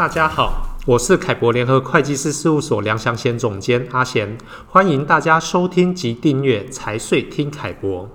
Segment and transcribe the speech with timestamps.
[0.00, 8.08] 大家好，我是凯博联合会计师事务所梁祥贤总监阿贤，欢迎大家收听及订阅财税听凯博。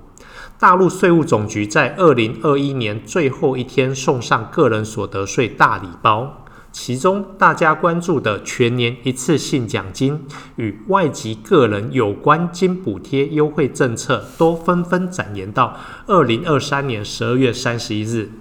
[0.57, 15.77] 大陆税务总局在二零二一年最后一天送上个人所得税大礼包，其中大家关注的全年一次性奖金与外籍个人有关金补贴优惠政策都纷纷展延到
[16.07, 18.31] 二零二三年十二月三十一日。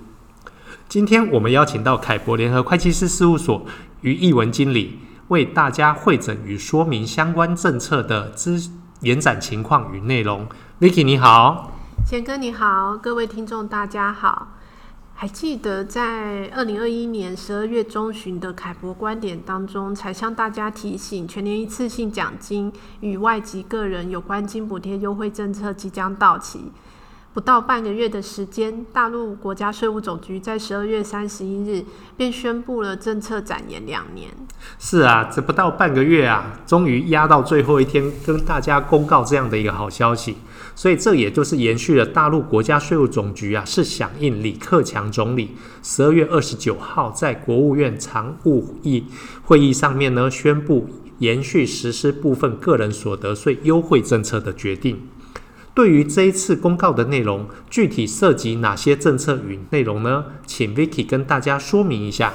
[0.94, 3.66] 今天我们邀请到凯博联合会计师事务所
[4.02, 10.46] 于义文经理为大家会诊与说明相关政策的之延展情况与内容。
[10.78, 11.72] Vicky 你好，
[12.06, 14.52] 贤哥你好，各位听众大家好。
[15.14, 26.70] 还记得在二零二一年十二月中旬的凯博观点当中，才向大家提醒，全年一次性奖金与外籍个人有关金补贴优惠政策即将到期。
[27.34, 31.84] 不到半个月的时间，大陆国家税务总局在十二月三十一日
[32.16, 34.30] 便宣布了政策展延两年。
[34.78, 40.36] 是啊，这不到半个月啊，终于压到最后一天跟大家公告这样的一个好消息。
[40.76, 49.06] 所以这也就是延续了大陆国家税务总局啊，是响应李克强总理十二月二十九号在国务院常务议
[49.42, 50.88] 会议上面呢，宣布
[51.18, 55.08] 延续实施部分个人所得税优惠政策的决定。
[55.74, 60.26] 对于这一次公告的内容，具体涉及哪些政策与内容呢？
[60.46, 62.34] 请 Vicky 跟大家说明一下。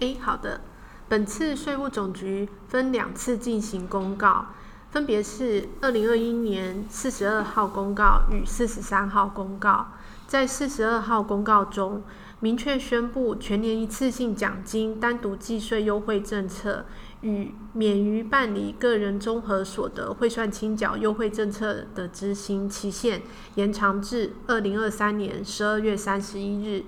[0.00, 0.60] 诶，好的。
[1.08, 4.46] 本次税务总局分两次进行公告，
[4.90, 9.92] 分别是二零二一年四十二号公告与四十三号公告。
[10.26, 12.02] 在四十二号公告中，
[12.42, 16.84] 明确宣布全年一次性奖金单独计税优惠政策。
[17.20, 23.22] 与免于办理个人综合所得汇算清缴优惠政策的执行期限
[23.54, 26.84] 延长至二零二三年十二月三十一日，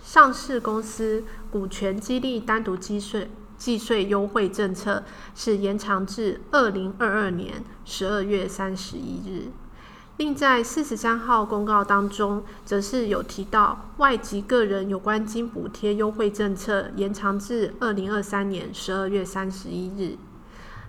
[0.00, 5.02] 上市公司股权激励单独计税计税优惠政策
[5.34, 9.50] 是延长至二零二二年十二月三十一日。
[10.16, 20.16] 另在四十三号公告当中，则是有提到外籍个人有关金补贴优惠政策延长至二零二三年十二月三十一日。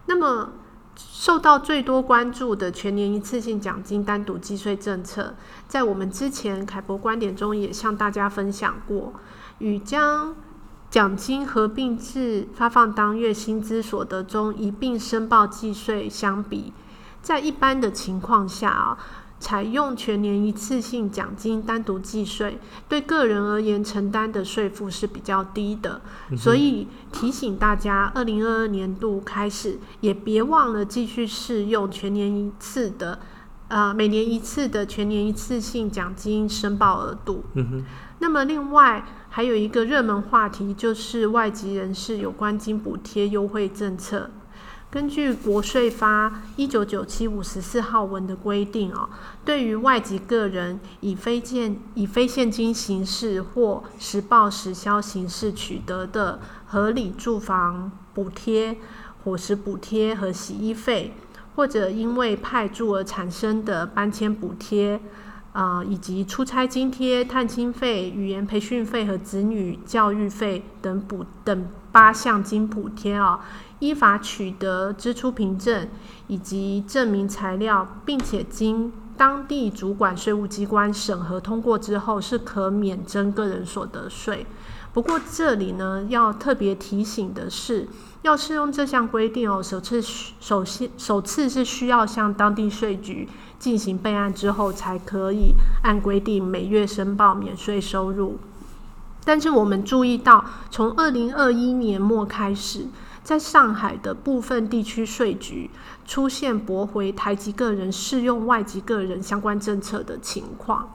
[0.06, 0.52] 那么，
[0.96, 5.34] 受到最多关注的全年一次性奖金单独计税政策，
[5.68, 9.12] 在我们之前凯博观点中也向大家分享过，
[9.58, 10.36] 与将
[10.92, 16.72] 奖金合并至发放当月薪资所得中一并申报计税相比。
[17.26, 18.96] 在一般的情况下啊，
[19.40, 26.00] 采用全年一次性奖金单独计税，对个人而言承担的税负是比较低的。
[26.38, 33.18] 所以提醒大家，二零二二年度开始也别忘了继续适用全年一次的，
[33.70, 37.44] 呃，每年一次的全年一次性奖金申报额度。
[38.20, 44.30] 那么另外还有一个热门话题，就是外籍人士有关金补贴优惠政策。
[44.96, 49.10] 根据国税发一九九七五十四号文的规定哦，
[49.44, 58.78] 对于外籍个人以非现以非现金形式或实报实销形式取得的合理住房补贴、
[59.26, 61.14] 伙食补贴和洗衣费，
[61.58, 65.02] 或者因为派驻而产生的搬迁补贴，
[65.56, 73.40] 啊、以及出差津贴、探亲费、语言培训费和子女教育费等补等八项金补贴啊。
[73.80, 75.88] 依法取得支出凭证
[76.28, 84.46] 以及证明材料，并且经当地主管税务机关审核通过之后，是可免征个人所得税。
[84.96, 87.86] 不过这里呢，要特别提醒的是，
[88.22, 93.28] 要适用这项规定哦，首次首先首次是需要向当地税局
[93.60, 95.54] 进行备案之后，才可以
[95.84, 98.38] 按规定每月申报免税收入。
[99.26, 102.88] 但是我们注意到，从二零二一年末开始。
[103.26, 105.68] 在上海的部分地区税局
[106.06, 110.94] 出现驳回台籍个人适用外籍个人相关政策的情况，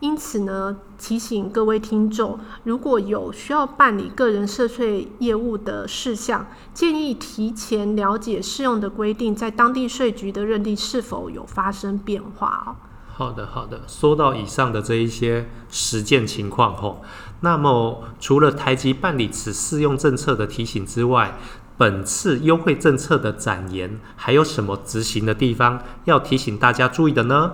[0.00, 12.76] 因此呢，提醒各位听众，如果有需要办理个人涉税业务的事项，建议提前了解适用的规定，在当地税局的认定是否有发生变化哦。
[13.16, 13.82] 好的，好的。
[13.86, 17.00] 说到以上的这一些实践情况后，
[17.40, 21.38] 那么除了台籍办理此适用政策的提醒之外，
[21.78, 27.52] 本次优惠政策的展延还有什么执行的地方要提醒大家注意的呢？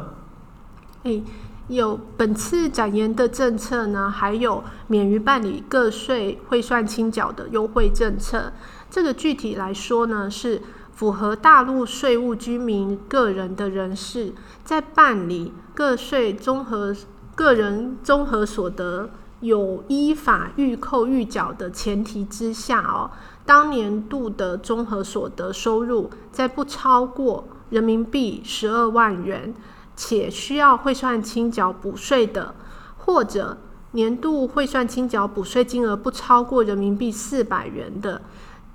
[1.05, 1.23] 诶，
[1.71, 8.53] 有本次展延的政策呢，还有免于办理个税汇算清缴的优惠政策。
[8.91, 10.61] 这个具体来说呢，是。
[10.93, 16.95] 符合大陆税务居民个人的人士，在办理个税综合
[17.35, 19.09] 个人综合所得
[19.41, 23.11] 有依法预扣预缴的前提之下哦，
[23.47, 29.55] 当年度的综合所得收入在不超过人民币十二万元，
[30.03, 32.55] 且需要汇算清缴补税的，
[32.97, 33.59] 或者
[33.91, 38.23] 年度汇算清缴补税金额不超过人民币四百元的。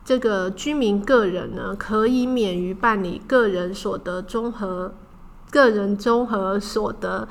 [0.04, 4.94] 这个居民个人呢，可以免于办理个人所得综合、
[5.50, 7.28] 个人综合所得、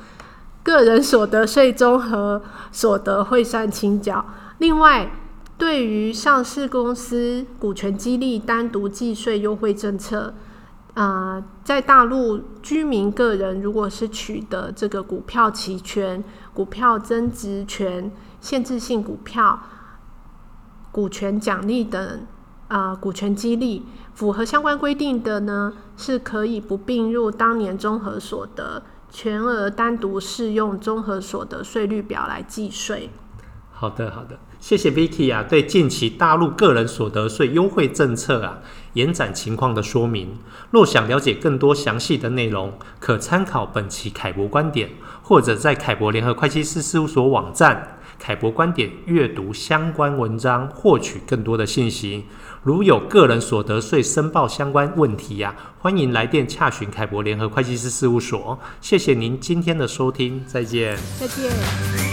[0.64, 2.43] 个人所得税综合
[2.73, 4.26] 所得汇算清缴。
[4.58, 5.08] 另外，
[5.56, 10.35] 对于上市公司股权激励单独计税优惠政策，
[10.94, 18.11] 啊、呃，在大陆居民个人如果是取得这个股票期权、股票增值权、
[18.41, 19.61] 限制性股票、
[20.91, 22.26] 股权奖励等。
[22.67, 33.11] 啊、股权激励符合相关规定的呢，是可以不并入当年综合所得，全额单独适用综合所得税率表来计税。
[33.76, 38.61] 好的，好的，谢谢 Vicky 啊，对近期大陆个人所得税优惠政策啊
[38.94, 40.38] 延展情况的说明。
[40.71, 44.91] 若想了解更多详细的内容，可参考本期凯博观点，
[45.23, 52.25] 或者在凯博联合会计师事务所网站凯博观点阅读相关文章，获取更多的信息。
[52.62, 58.59] 如有个人所得税申报相关问题呀、啊，欢迎来电洽询凯博联合会计师事务所。
[58.81, 60.97] 谢谢您今天的收听，再见。
[61.19, 62.04] 再见。